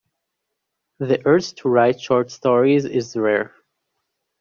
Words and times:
The 0.97 1.21
urge 1.27 1.53
to 1.57 1.69
write 1.69 2.01
short 2.01 2.31
stories 2.31 2.85
is 2.85 3.15
rare. 3.15 3.53